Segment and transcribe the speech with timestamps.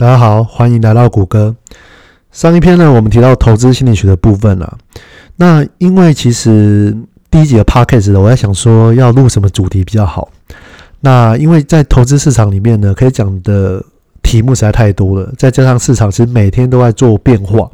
[0.00, 1.54] 大家好，欢迎来到谷歌。
[2.32, 4.78] 上一篇呢，我们提到投资心理学的部分了。
[5.36, 6.96] 那因为其实
[7.30, 10.30] 第一集的 podcast 我在想说要录什么主题比较好。
[11.00, 13.84] 那因为在投资市场里面呢，可以讲的
[14.22, 17.70] 题目实在太多了，再加上市场其实每天都在做变化。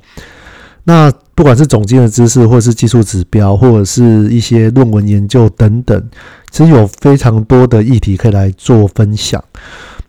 [0.82, 6.04] 那不管是总经的知识，或者是技术指标，或者是一些论文研究等等，
[6.50, 9.40] 其实有非常多的议题可以来做分享。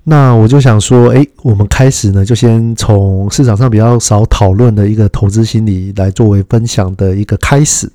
[0.09, 7.91] 那我就想说，诶，我们开始呢，就先从市场上比较少讨论的一个投资心理来作为分享的一个开始。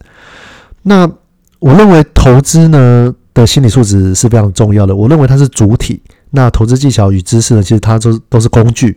[0.82, 1.10] 那
[1.58, 6.02] 我认为投资呢的心理素质是非常重要的，我认为它是主体。
[6.28, 8.94] 那投资技巧与知识呢，其实它都都是工具。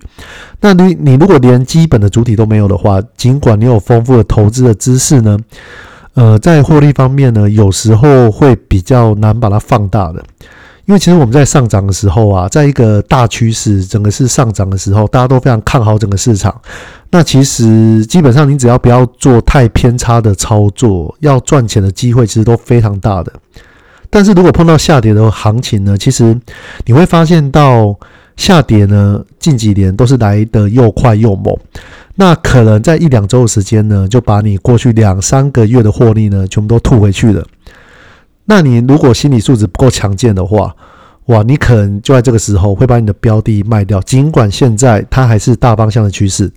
[0.59, 5.39] 那你你如果连基本的主体都没有的话，尽管你有丰富的投资的知识呢，
[6.15, 10.21] 呃，在获利方面呢，有时候会比较难把它放大的。
[10.85, 16.55] 因为其实我们在上涨的时候啊，在一个大趋势整个是上涨的时候，大家都非常看好整个市场。
[17.09, 23.33] 那其实基本上你只要不要做太偏差的操作，要赚钱的机会其实都非常大的。
[24.11, 26.39] 但是如果碰到下跌的行情呢，其实
[26.85, 27.97] 你会发现到
[28.37, 31.57] 下跌呢，近几年都是来得又快又猛。
[32.13, 37.43] 那可能在一两周的时间呢，就把你过去两三个月的获利呢，全部都吐回去了。
[38.45, 40.75] 那你如果心理素质不够强健的话，
[41.25, 43.99] 哇，你可能就在这个时候会把你的标的卖掉。
[44.01, 46.51] 尽管现在它还是大方向的趋势，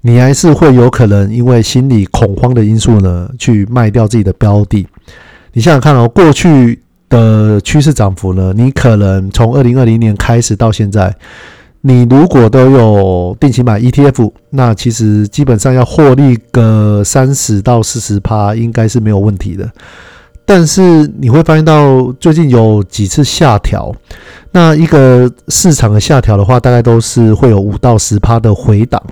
[0.00, 4.86] 你还是会有可能因为心理恐慌的因素呢，去卖掉自己的标的。
[5.52, 11.14] 你想想看哦，过去的趋势涨幅呢，你可能从二零二零年开始到现在，
[11.82, 19.70] 你如果都有定期买 ETF，那其实基本上要获利个三十到四十趴，应该是没有问题的。
[20.46, 23.92] 但是你会发现到最近有几次下调，
[24.52, 29.02] 那一个市场的下调的话，大概都是会有五到十趴的回档。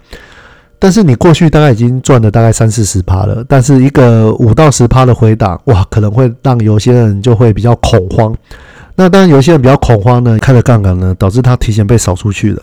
[0.78, 8.34] 但是你过去大概已经赚了大概三四十趴了，但是一个五到十趴的回档，哇，可能会让有些人就会比较恐慌。
[8.94, 12.62] 那当然有些人比较恐慌呢，开了杠杆呢，导致他提前被扫出去了。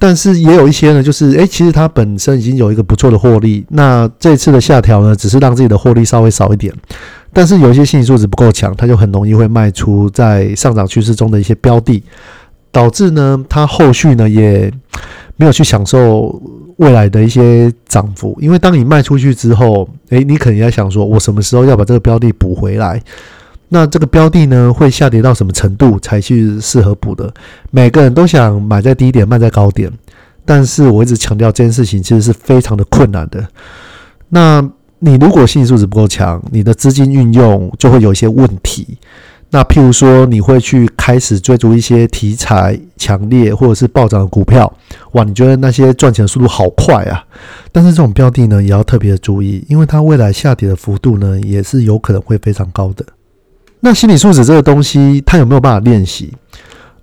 [0.00, 6.72] 但是也有一些呢，就是诶，其实他本身已经有一个不错的获利，那这次的下调呢，只是让自己的获利稍微少一点。
[7.32, 12.02] 但是有一些心理素质不够强，他就很容易会卖出在上涨趋势中的一些标的，
[12.72, 14.72] 导致呢，他后续呢也
[15.36, 16.40] 没有去享受
[16.76, 18.36] 未来的一些涨幅。
[18.40, 23.00] 因为当你卖出去之后，诶，你可能在想说，我什么时候要把这个标的补回来？
[23.68, 27.32] 那这个标的呢，会下跌到什么程度才去适合补的？
[27.70, 29.92] 每个人都想买在低点，卖在高点，
[30.46, 33.46] 但是我一直强调这件事情其实是非常的困难的。
[34.30, 34.66] 那
[35.00, 38.98] 你如果心理素质不够强，你的资金运用就会有一些问题。
[39.50, 44.70] 那譬如说，你会去开始追逐一些题材强烈或者是暴涨的股票，
[45.12, 47.24] 哇，你觉得那些赚钱的速度好快啊？
[47.72, 53.02] 但是这种标的呢，也要特别的注意，因为它未来下跌的幅度呢，也是有可能会非常高的。
[53.80, 56.30] 那心理素质这个东西，它有没有办法练习？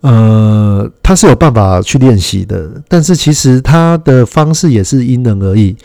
[0.01, 5.75] 呃，它是有办法去练习的，但是其实它的方式也是因人而异，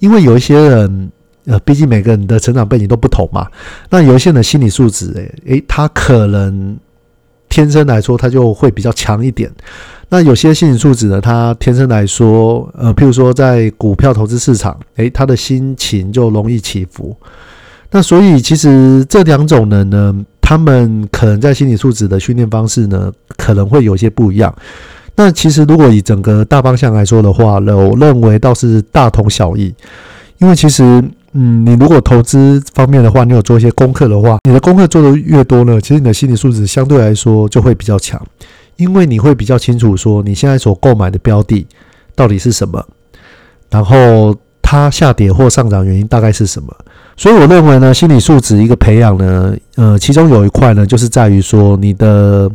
[0.00, 1.10] 因为有一些人。
[1.46, 3.46] 呃，毕竟每个人的成长背景都不同嘛。
[3.88, 6.76] 那有一些人的心理素质，诶诶，他可能
[7.48, 9.50] 天生来说他就会比较强一点。
[10.10, 17.16] 那有些心理素质呢，他天生来说，呃，譬如说在股票投资市场，诶，他的心情就容易起伏。
[17.90, 24.54] 那所以其实这两种人呢，他们可能在心理素质的训练方式呢，可能会有些不一样。
[25.16, 29.74] 那其实如果以整个大方向来说的话呢，我认为倒是大同小异，
[30.38, 31.02] 因为其实。
[31.32, 38.20] 嗯，你如果投资方面的话，你有做一些功课的话，你的功课做的越多呢，其实你的心理素质相对来说就会比较强，
[38.76, 41.64] 因为你会比较清楚说你现在所购买的标的
[42.16, 42.84] 到底是什么，
[43.70, 46.74] 然后它下跌或上涨原因大概是什么。
[47.16, 52.50] 所以我认为呢，心理素质一个培养呢，呃，其中有一块呢，就是在于说你的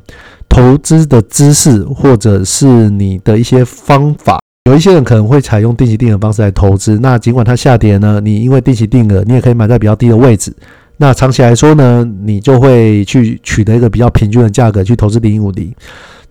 [0.50, 4.40] 投资的知识或者是你的一些方法。
[4.66, 10.52] 有一些人可能会采用定期定额方式来投资，那尽管它下跌呢，你因为定期定额，你也可以买在比较低的位置。
[10.98, 15.72] 那长期来说呢，你就会去取得一个比较平均的价格去投资零五零，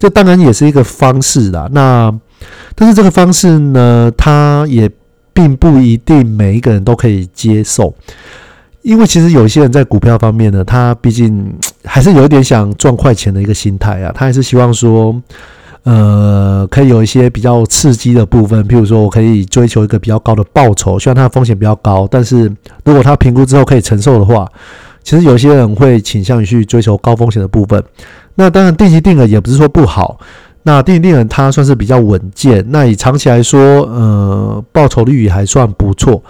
[0.00, 1.68] 这当然也是一个方式啦。
[1.70, 2.12] 那
[2.74, 4.90] 但是这个方式呢，它也
[5.32, 7.94] 并不一定每一个人都可以接受，
[8.82, 11.54] 因为其实有一些人在股票方面呢，他毕竟
[11.84, 15.22] 还是有一点想赚快钱的一个心态啊，他还是希望说。
[15.84, 22.50] 呃，可以有一些比较刺激的部分，譬如说我可以追求一个比较高的报酬，虽然它的风险比较高，但是
[22.84, 24.48] 如果他评估之后可以承受的话，
[25.02, 27.82] 其实有些人会倾向于去追求高风险的部分。
[28.34, 30.18] 那当然定期定额也不是说不好，
[30.62, 36.22] 那定定人它算是比较稳健，那以长期来说，呃，报酬率也还算不错。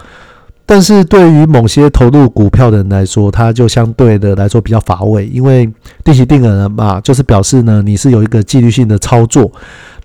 [0.67, 5.71] 但是对于某些投入股票的人来说，它就相对的来说比较乏味，因为
[6.03, 9.51] 定期定额嘛，就是表示呢你是有一个纪律性的操作，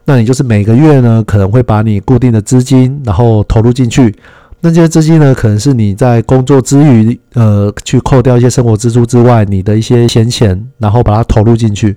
[0.05, 4.15] 那你就是每个月呢可能会把你固定的资金然后投入进去，
[4.61, 11.97] 那这些资金呢可能是你在工作之余，呃，去扣掉一些生活支出之外，你的一些闲钱，然后把它投入进去，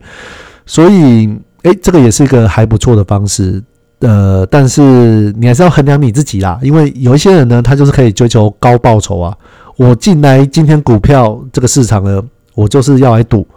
[0.65, 3.62] 所以，诶，这个也是一个还不错的方式。
[4.04, 9.34] 呃，但是你还是要衡量你自己啦，因为有一些人呢，他就是可以追求高报酬啊。
[9.78, 12.22] 我进来今天股票这个市场呢，
[12.54, 13.48] 我就是要来赌。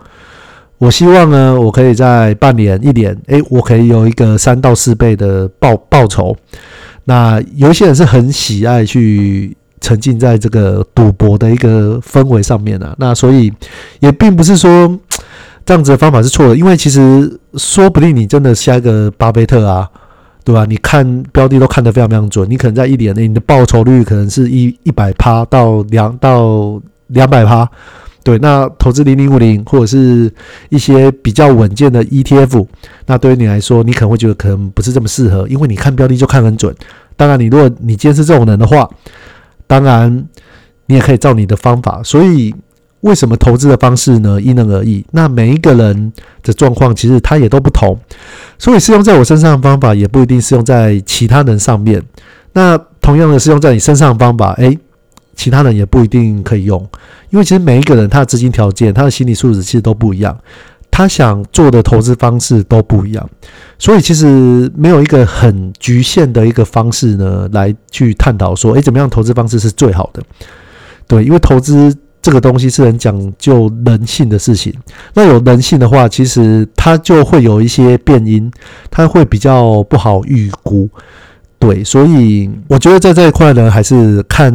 [0.78, 6.36] 我希望呢，我可以在半年、一年，诶，我可以有一个三到四倍的报报酬。
[7.04, 12.94] 那有一些人是很喜爱去沉浸在这个赌博的一个氛围上面啊。
[12.98, 13.52] 那所以
[13.98, 14.96] 也并不是说
[15.66, 19.90] 这样子的方法是错的，因为其实说不定你真的下一个巴菲特啊。
[20.46, 20.64] 对吧？
[20.64, 27.68] 你看标的都看得非常非常准，你可能在一年内，你的报酬率可能是一一百趴到两到两百趴。
[28.22, 30.32] 对，那投资零零五零或者是
[30.68, 32.64] 一些比较稳健的 ETF，
[33.06, 36.72] 那对于你来说，你可能会觉得可能不是这么适合，因为你看标的就看很准。
[37.16, 38.88] 当然，你如果你坚持这种人的话，
[39.66, 40.26] 当然
[40.86, 42.00] 你也可以照你的方法。
[42.04, 42.54] 所以。
[43.06, 44.40] 为什么投资的方式呢？
[44.40, 45.04] 因人而异。
[45.12, 46.12] 那每一个人
[46.42, 47.96] 的状况其实他也都不同，
[48.58, 52.02] 所以适用在我身上的方法也不一定适用在其他人上面。
[52.52, 54.76] 那同样的适用在你身上的方法，诶，
[55.36, 56.84] 其他人也不一定可以用。
[57.30, 60.36] 因为其实每一个人他的资金条件、他的心理素质其实都不一样，
[60.90, 63.30] 他想做的投资方式都不一样。
[63.78, 70.20] 所以其实没有一个很局限的一个方式呢，来去探讨说，诶，怎么样投资方式是最好的？
[71.06, 71.96] 对，因为投资。
[72.26, 74.74] 这个东西是很讲究人性的事情。
[75.14, 78.50] 那有人性的话，其实它就会有一些变因，
[78.90, 80.88] 它会比较不好预估。
[81.60, 84.52] 对，所以我觉得在这一块呢，还是看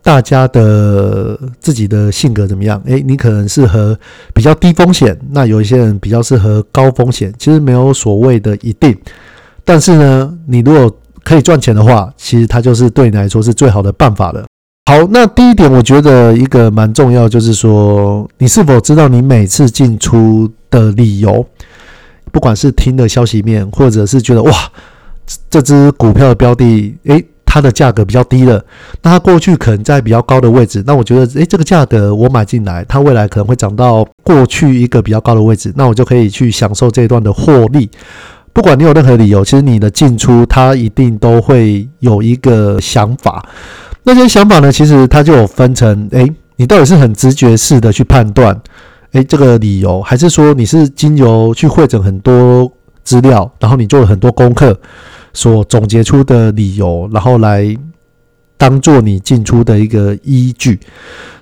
[0.00, 2.80] 大家的自己的性格怎么样。
[2.84, 3.98] 诶，你可能适合
[4.32, 7.34] 比较低风险，那有一些人比较适合高风险。
[7.36, 8.96] 其实没有所谓的一定，
[9.64, 10.88] 但是呢，你如果
[11.24, 14.44] 可以赚钱的话，其实它就是对你来说是最好的办法了。
[14.90, 21.46] 好，那第一点，我觉得一个蛮重要，就是说，你是否知道你每次进出的理由？
[22.32, 24.52] 不管是听的消息面，或者是觉得哇，
[25.48, 28.60] 这只股票的标的，诶，它的价格比较低了，
[29.00, 37.88] 那它过去可能在比较高的位置，那我觉得，诶，这个价格我买进来，它未来可能会涨到过去一个比较高的位置，那我就可以去享受这一段的获利。
[38.52, 43.40] 不管你有任何理由，其实你的进出，它一定都会有一个想法。
[44.02, 44.72] 那些想法呢？
[44.72, 46.26] 其实它就有分成，诶，
[46.56, 48.58] 你到底是很直觉式的去判断，
[49.12, 52.70] 诶，这个理由，还是说你是经由去会诊很多
[53.04, 54.78] 资料，然后你做了很多功课，
[55.32, 57.76] 所总结出的理由，然后来
[58.56, 60.80] 当做你进出的一个依据。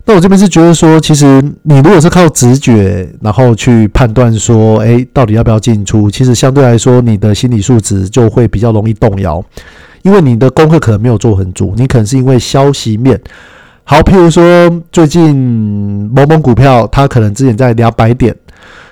[0.05, 9.45] 那我这边是觉得说，其实你如果是靠直觉，然后去判断说，诶，到底要不要进出，其实相对来说，你的心理素质就会比较容易动摇。
[10.03, 13.21] 因为你的功课可能没有做很足，你可能是因为消息面。
[13.85, 15.35] 好，譬如说最近
[16.15, 18.37] 某某股票它可能之前在两百点，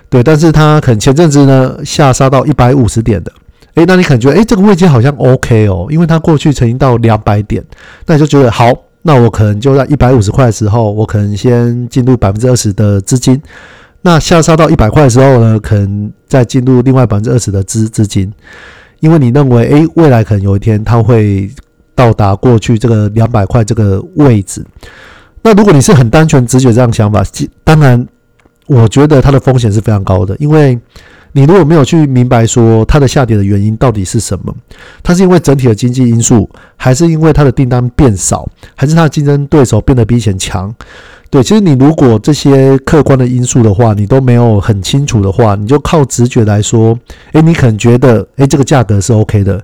[0.08, 3.30] 对，但是它可能前阵子呢下杀到一百五十点的，
[3.74, 7.62] 诶，那你可能觉得诶，这个位阶好像 OK 哦，因为它过去曾经到两百点，
[8.06, 13.38] 那你就觉得好，那我可能就在一百五十块的时候，我可能先进入百分之二十的资金，
[14.00, 18.32] 那下杀到一百块的时候呢，可能再进入另外百分之二十的资资金。
[19.00, 21.50] 因为你认为，诶，未来可能有一天它会
[21.94, 24.64] 到达过去这个两百块这个位置。
[25.42, 27.22] 那如果你是很单纯直觉这样想法，
[27.62, 28.06] 当然，
[28.66, 30.36] 我觉得它的风险是非常高的。
[30.38, 30.78] 因为
[31.32, 34.54] 你如果没有去明白说它的下跌的原因到底是什么，
[35.02, 40.74] 它是因为整体的经济因素，还是因为它的订单变少，还是它的竞争对手变得比以前强？
[41.30, 46.96] 对，其实你如果这些客观的因素的话，你都没有很清楚的话，你就靠直觉来说，
[47.32, 49.62] 诶，你可能觉得，诶，这个价格是 OK 的。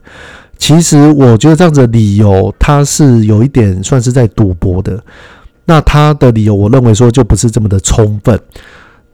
[0.58, 5.02] 其实我觉得这样子的理由，它是有一点算是在赌博的。
[5.64, 8.38] 那他的理由，我认为说就不是这么的充分。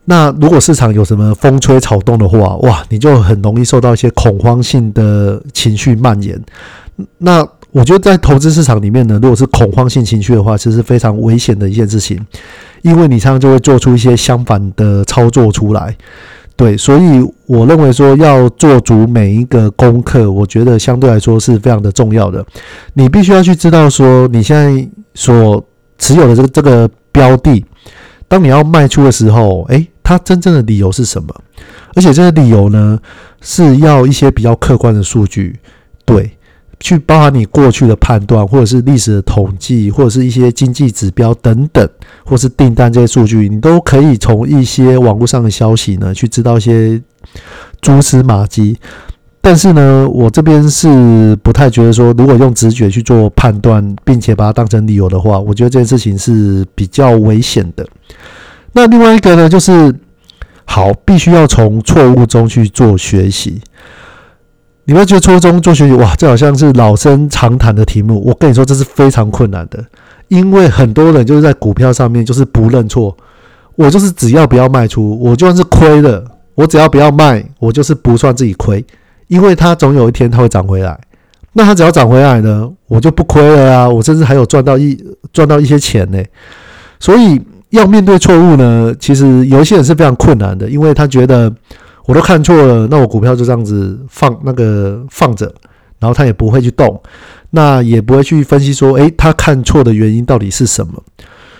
[0.05, 6.39] 那如果市场有什么风吹草动的话，哇，你就很容易受到一些恐慌性的情绪蔓延。
[7.19, 12.19] 那我觉得在投资市场里面呢，如果是恐慌性情绪的话，其实是非常危险的一件事情，
[12.81, 15.95] 因为你常常就会做出一些相反的操作出来。
[16.55, 22.45] 对，所以我认为说要做足每一个功课，我觉得相对来说是非常的重要的。
[22.93, 25.63] 你必须要去知道说，你现在所
[25.97, 27.63] 持有的这个这个标的，
[28.27, 31.33] 当你要卖出的时候，诶，它真正的理由是什么？
[31.95, 32.99] 而且这个理由呢，
[33.41, 35.57] 是要一些比较客观的数据，
[36.03, 36.29] 对，
[36.79, 41.87] 去包含你过去的判断，或者是历史的统计，或者是一些经济指标等等，
[42.23, 47.01] 或是订单这些数据，你都可以从一些网络上的消息呢，去知道一些
[47.81, 48.77] 蛛丝马迹。
[49.41, 57.87] 但是呢，我这边是不太觉得说，如果用直觉去做判断，并且把它当成理由的话，我觉得这件事情是比较危险的。
[58.73, 59.93] 那另外一个呢，就是
[60.65, 63.61] 好，必须要从错误中去做学习。
[64.89, 68.19] 你会觉得初中做学习，哇，这好像是老生常谈的题目。
[68.25, 69.85] 我跟你说，这是非常困难的，
[70.29, 73.15] 因为很多人就是在股票上面就是不认错。
[73.75, 78.83] 我就是只要不要卖出，我就算是亏了，我只要不要卖，我就是不算自己亏。
[79.27, 80.99] 因为它总有一天它会涨回来，
[81.53, 83.87] 那它只要涨回来呢，我就不亏了啊！
[83.87, 84.97] 我甚至还有赚到一
[85.31, 86.19] 赚到一些钱呢。
[86.99, 91.53] 所以要面对错误呢，其实有一些人是非常困难的，因为他觉得
[92.05, 95.53] 我都看错了，那我股票就这样子放那个放着，
[95.99, 97.01] 然后他也不会去动，
[97.51, 101.03] 那也不会去分析说，诶，他看错的原因到底是什么？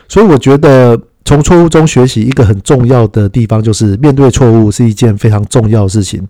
[0.07, 6.27] 所以我觉得从错误中学习一个很重要的地方，就是面对错误是一件非常重要的事情。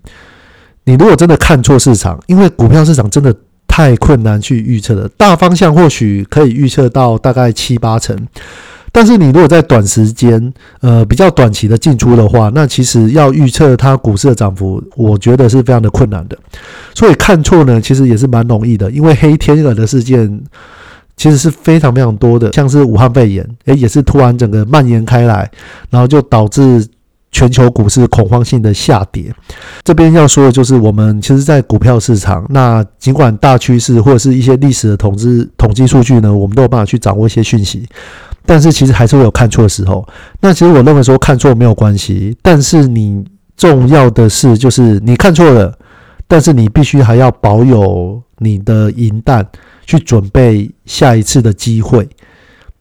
[0.84, 3.34] 你如果真的看错市场，因为股票市场真的
[3.66, 5.08] 太困难去预测了。
[5.16, 8.16] 大方向或许可以预测到大概七八成，
[8.92, 16.36] 但是你如果在短时间，呃，比较短期的进出的话，那其实要预测它股市的涨幅，我觉得是非常的困难的。
[16.94, 20.40] 所以看错呢，其实也是蛮容易的，因为黑天鹅的事件
[21.16, 25.50] 其实是非常非常多的，像是武汉肺炎，诶，也是突然整个蔓延开来，
[25.90, 26.86] 然后就导致。
[27.32, 29.32] 全球股市恐慌性的下跌，
[29.84, 37.86] 这边要说的就是，我们其实，在股票市场，那尽管大趋势或者是一些历史的统计统计数据呢，我们都有办法去掌握一些讯息，
[38.50, 40.04] 但是其实还是会有看错的时候。
[40.40, 43.24] 那其实我认为说看错没有关系，但是你
[43.56, 45.72] 重要的是，就是你看错了，
[46.26, 49.46] 但是你必须还要保有你的银弹，
[49.86, 52.08] 去准备下一次的机会。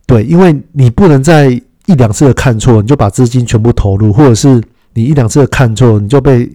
[0.07, 1.61] 对，因为你不能在。
[1.85, 4.61] 一两次的看错，你就把资金全部投入，或者是
[4.93, 6.47] 你一两次的看错，你就被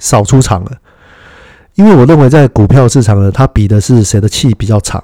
[0.00, 0.72] 扫出场了。
[1.76, 5.00] 因为我认为在股票市场呢，它比的是谁的气比较长，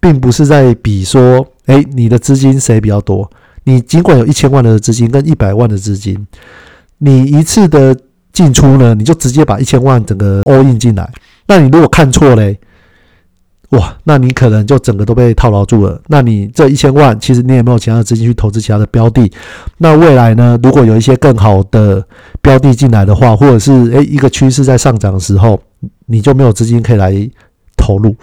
[0.00, 3.30] 并不是在比说，哎，你的资金谁比较多。
[3.64, 6.26] 你尽管有一千万的资金跟一百万的资金，
[6.98, 7.96] 你一次的
[8.32, 11.10] 进出呢，你就直接把一千万整个 all in 进来。
[11.46, 12.58] 那你如果看错嘞？
[13.70, 16.00] 哇，那你可能就整个都被套牢住了。
[16.06, 19.28] 那你这一千万，其实你也没有其他的资金去投资其他的标的。
[19.78, 20.56] 那未来呢？
[20.62, 22.06] 如果有一些更好的
[22.40, 25.60] 标的进来的话，或者是诶一个趋势在上涨的时候，
[26.06, 27.28] 你就没有资金可以来
[27.76, 28.14] 投入。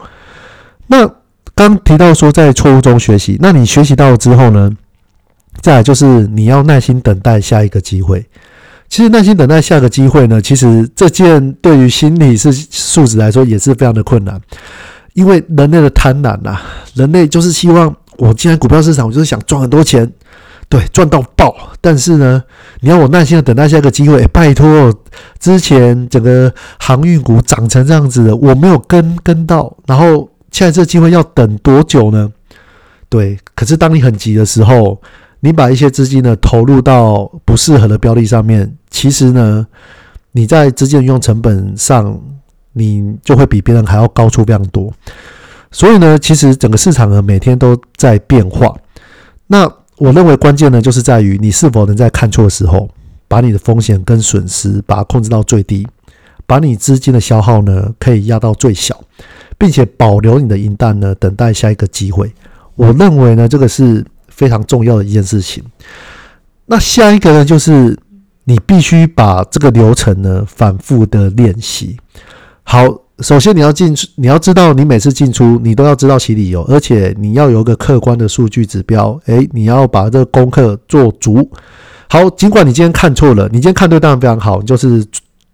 [0.88, 1.10] 那
[1.56, 4.72] 刚提到说在错误中学习，那你学习到了之后呢？
[5.62, 8.26] 再就是你要耐心等待下一个机会。
[8.88, 14.40] 其实耐心等待下一个机会呢，其实这件对于心理是素质来说也是非常的困难。
[15.14, 16.58] 因为人类的贪婪呐，
[16.96, 20.10] 人类就是希望我进来股票市场，我就是想赚很多钱，
[20.70, 21.54] 对，赚到爆。
[21.82, 22.42] 但是呢，
[22.80, 24.92] 你要我耐心的等待下一个机会，拜托，
[25.38, 32.32] 之前整个航运股涨成这样子的，我没有跟跟到，然后现在这机会要等多久呢？
[33.10, 35.02] 对，可是当你很急的时候，
[35.40, 39.66] 你把一些资金呢投入到不适合的标的上面，其实呢，
[40.32, 42.22] 你在资金用成本上。
[42.74, 44.90] 你就会比别人还要高出非常多，
[45.72, 48.74] 所以呢，其实整个市场呢每天都在变化。
[49.48, 52.90] 那我认为关键呢，就是在于你是否能在看错的时候，
[53.28, 55.86] 把你的风险跟损失把它控制到最低，
[56.46, 58.98] 把你资金的消耗呢可以压到最小，
[59.62, 62.34] 并且保留你的银弹呢，等待下一个机会。
[62.74, 65.64] 我认为呢，这个是非常重要的一件事情。
[66.66, 67.96] 那下一个呢，就是
[68.46, 71.96] 你必须把这个流程呢反复的练习。
[72.64, 72.88] 好，
[73.20, 79.16] 首先你要进出，你要知道你每次进出，你都要知道其理由，而且你要有一个客观的数据指标。
[79.28, 81.48] 诶，你要把这个功课做足。
[82.10, 85.06] 好，尽管你今天看错了，你今天看对当然非常好，就是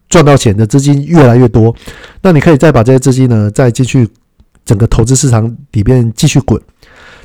[0.09, 1.75] 赚到钱的资金越来越多，
[2.21, 4.07] 那你可以再把这些资金呢，再继续
[4.65, 6.61] 整个投资市场里边继续滚。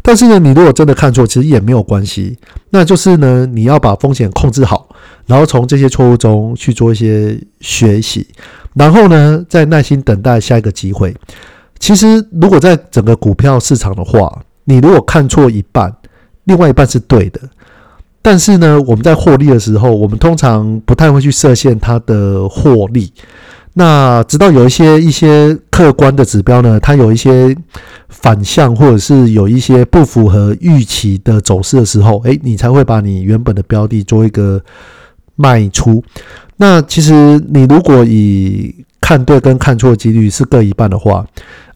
[0.04, 2.36] 但是呢，你如果真的看错，其实也没有关系，
[2.70, 4.88] 那就是呢，你要把风险控制好，
[5.26, 8.26] 然后从这些错误中去做一些学习。
[8.74, 11.14] 然后呢，再耐心等待下一个机会。
[11.78, 15.94] 其实，如果在整个股票市场的话，你如果看错一半，
[16.44, 17.40] 另外一半是对的。
[18.22, 23.12] 但是呢，我们在获利的时候，我们通常不太会去设限它的获利。
[23.74, 27.56] 那直到有一些一些客观的指标呢，它有一些
[28.08, 34.62] 反向，或者是有一些不符合预期的走势的时候，诶，你才会把你原本的标的做一个
[35.34, 36.04] 卖出。
[36.58, 41.26] 那其实你如果以看对跟看错几率是各一半的话，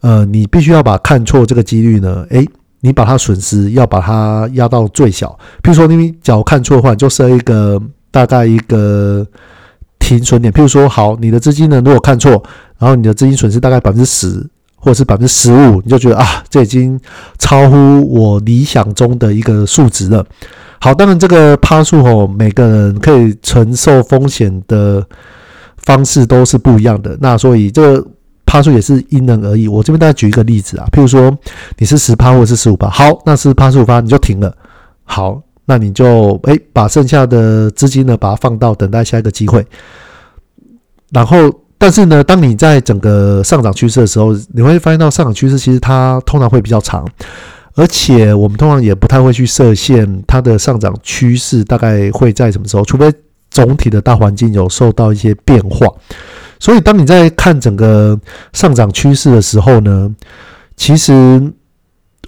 [0.01, 2.47] 呃，你必须要把看错这个几率呢，诶，
[2.81, 5.37] 你把它损失要把它压到最小。
[5.61, 7.81] 比如说你假如看错的话，就设一个
[8.11, 9.25] 大概一个
[9.99, 10.51] 停损点。
[10.51, 12.31] 譬如说，好，你的资金呢，如果看错，
[12.77, 16.99] 然后你的资金损失大概百分之十或者是百分之十五，你就觉得啊，这已经
[17.37, 20.25] 超乎我理想中的一个数值了。
[20.79, 25.05] 好，当然这个趴数哦，每个人可以承受风险的。
[25.77, 28.07] 方式都是不一样的，那所以这个
[28.47, 29.67] 趴数也是因人而异。
[29.67, 31.37] 我这边大家举一个例子啊，譬如说
[31.77, 34.51] 你是十趴或者是十五趴，好，那是趴十五趴你就停了，
[35.03, 39.63] 好，那你就诶把剩下的资金呢把它放到等待下一个机会。
[41.11, 41.37] 然后，
[41.77, 47.05] 但是呢，当你在整个上涨趋势的时候，你会发现到上涨趋势其实它通常会比较长，
[47.75, 53.13] 而且我们通常也不太会去设限它的上涨趋势大概会在什么时候，除非。
[53.57, 55.87] 总体的大环境有受到一些变化，
[56.59, 58.15] 所以当你在看整个
[58.53, 60.15] 上涨趋势的时候呢，
[60.75, 61.41] 其实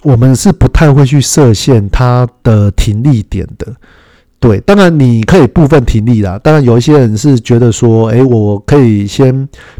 [0.02, 3.72] 我们是不太会去设限它的停利点的。
[4.40, 6.36] 对，当然你可以部分停利啦。
[6.42, 9.32] 当然有一些人是觉得说，诶，我可以先，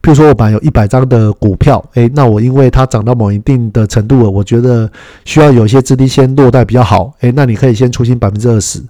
[0.03, 4.89] 譬如说我买有一百张的股票，诶，那我因为它涨到某一定的程度了，我觉得
[5.25, 8.81] 需要有一些资金先落袋比较好，诶，那你可以先出清百分之二十。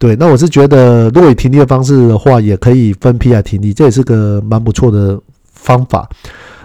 [0.00, 5.20] 对，那我是觉得，如果以停利的方式的话，也可以分批来停利，这也是个蛮不错的
[5.52, 6.08] 方法。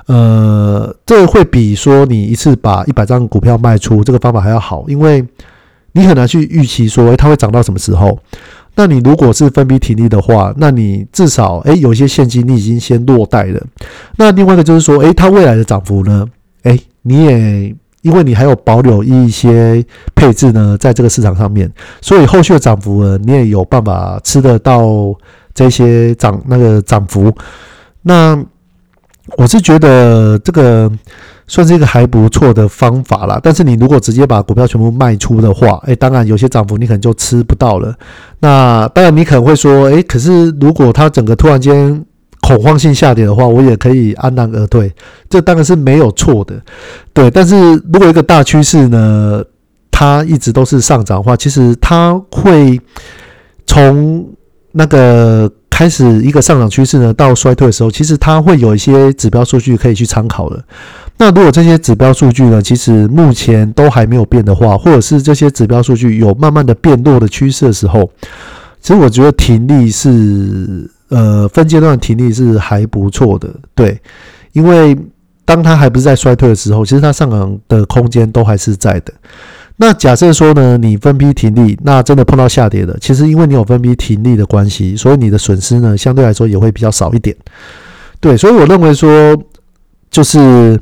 [0.05, 5.21] 呃，这会比说你一次把一百张股票卖出这个方法还要好，因为
[5.91, 8.17] 你很难去预期说，它会涨到什么时候。
[8.75, 13.61] 那你如果是分批停利的话，那你至少诶有一些现金你已经先落袋了。
[14.15, 16.25] 那另外一个就是说，诶它未来的涨幅呢，
[16.63, 17.75] 诶你也。
[18.05, 19.83] 因为你还有保留一些
[20.13, 21.67] 配置呢，在这个市场上面，
[22.01, 24.85] 所以后续的涨幅呢，你也有办法吃得到
[25.55, 27.35] 这些涨那个涨幅。
[28.03, 28.39] 那
[29.37, 30.91] 我是觉得这个
[31.47, 33.39] 算是一个还不错的方法啦。
[33.41, 37.91] 但是你如果直接把股票全部卖出的话，哎，当然有些涨幅你可能就吃不到了。
[38.39, 42.05] 那当然你可能会说，哎，可是如果它整个突然间。
[42.45, 44.93] 恐慌性下跌的话，我也可以安然而退，
[45.27, 46.53] 这当然是没有错的，
[47.11, 47.31] 对。
[47.31, 47.55] 但是
[47.91, 49.43] 如果一个大趋势呢，
[49.89, 52.79] 它一直都是上涨的话，其实它会
[53.65, 54.23] 从
[54.73, 60.63] 那个开始一个上涨趋势呢，到衰退的时候，其实它会有一些指标数据可以去参考的。
[61.17, 68.07] 那如果这些指标数据呢，其实目前都还没有变的话，或者是这些指标数据有慢慢的变弱的趋势的时候，
[68.81, 70.91] 其实我觉得停利是。
[71.09, 73.99] 呃，分阶段停利是还不错的，对，
[74.53, 74.97] 因为
[75.45, 79.13] 当它还不是在衰退的时候，其实它上涨的空间都还是在的。
[79.77, 87.35] 那假设说呢，你分批停利，那真的碰到下跌的，其实因为你有分批停利的关系，所以你的损失呢，相对来说也会比较少一点。
[88.19, 89.37] 对，所以我认为说，
[90.09, 90.79] 就是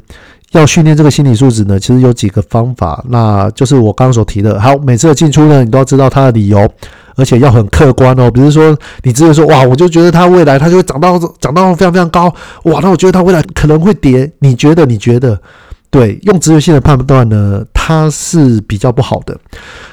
[0.60, 4.60] 要训练这个心理素质呢，其实有几个方法，那就是我刚刚所提的。
[4.60, 6.70] 好，每次的进出呢，你都要知道它的理由。
[7.16, 12.24] 而且要很客观哦，比如说你直接说哇，我就觉得它未来它就会涨到涨到非常非常高
[12.63, 14.84] 哇，那我觉得它未来可能会跌，你觉得？
[14.84, 15.39] 你觉得？
[15.92, 19.38] 对，用直觉性的判断呢，它是比较不好的。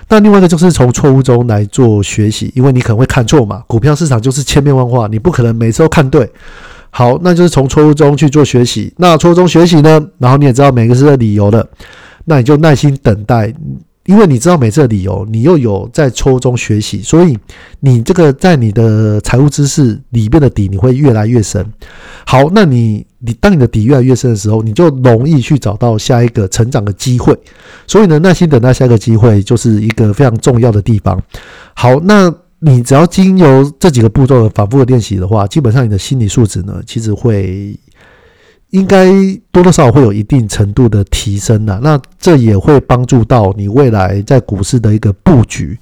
[0.08, 6.32] 那另外一个就是从错误中来做学习，因为你可能会看错嘛，股票市场就是千变万化，你不可能每次都看对。
[6.90, 8.92] 好，那就是从错误中去做学习。
[8.96, 11.66] 那错误中学习呢，然后你也知道每个是的理由了，
[12.24, 13.52] 那你就耐心等待。
[14.06, 17.38] 因为你知道每次的理由，你又有在抽中学习，所以
[17.80, 21.64] 你这个在你的财务知识里面的底你会越来越深。
[22.26, 27.38] 好，那你你当你的底越来越深的时候，你就容易去找到下一个成长的机会。
[27.86, 31.22] 所以呢，耐心等待下一个机会就是一个非常重要的地方。
[31.74, 37.78] 好，那你只要经由这几个步骤的反复的练习的话，基本上你的心理素质呢，其实会。
[38.70, 39.10] 应该
[39.50, 45.76] 多多少少会有一定程度的提升的，那这也会帮助到你未来在股市的一个布局。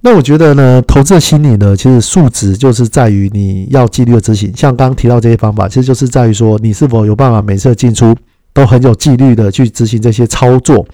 [0.00, 4.56] 那我觉得呢，投资的心理呢，其实素质就是在于你要纪律的执行。
[4.56, 8.14] 像刚刚提到这些方法，其实就是在于说你是否有办法每次进出
[8.52, 10.86] 都很有纪律的去执行这些操作。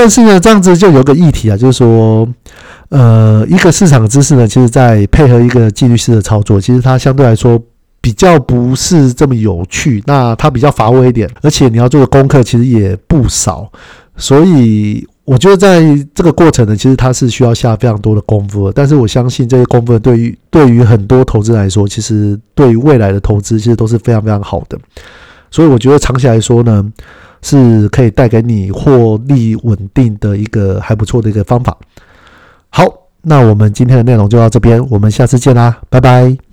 [0.00, 2.26] 但是呢，这样子就有个议题啊，就是说，
[2.88, 7.60] 呃，一个市场知识呢，其实在配合一个纪律式的操作，其实它相对来说。
[8.02, 13.70] 比较不是这么有趣，那它比较乏味一点，而且你要做的功课其实也不少，
[14.16, 15.82] 所以我觉得在
[16.14, 18.72] 这个过程呢，其实它是需要下非常多的功夫的。
[18.72, 24.78] 但是我相信这些功夫对于对于很多投资来说，其实对于未来的投资其实都是非常非常好的。
[25.50, 26.82] 所以我觉得长期来说呢，
[27.42, 31.76] 是可以带给你获利稳定的一个还不错的一个方法。
[32.68, 32.84] 好，
[33.22, 36.49] 那我们今天的内容就到这边，我们下次见啦，拜拜。